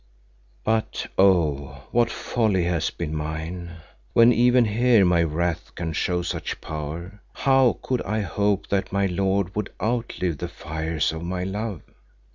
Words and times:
"But 0.63 1.05
oh, 1.15 1.83
what 1.91 2.09
folly 2.09 2.63
has 2.63 2.89
been 2.89 3.15
mine. 3.15 3.81
When 4.13 4.33
even 4.33 4.65
here 4.65 5.05
my 5.05 5.21
wrath 5.21 5.75
can 5.75 5.93
show 5.93 6.23
such 6.23 6.59
power, 6.59 7.21
how 7.33 7.77
could 7.83 8.01
I 8.01 8.21
hope 8.21 8.69
that 8.69 8.91
my 8.91 9.05
lord 9.05 9.55
would 9.55 9.69
outlive 9.79 10.39
the 10.39 10.47
fires 10.49 11.11
of 11.11 11.21
my 11.23 11.43
love? 11.43 11.83